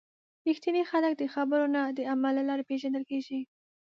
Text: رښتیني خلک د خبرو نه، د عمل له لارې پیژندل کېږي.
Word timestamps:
رښتیني 0.47 0.83
خلک 0.91 1.13
د 1.17 1.23
خبرو 1.33 1.65
نه، 1.75 1.83
د 1.97 1.99
عمل 2.11 2.33
له 2.37 2.43
لارې 2.49 2.67
پیژندل 2.69 3.03
کېږي. 3.11 3.39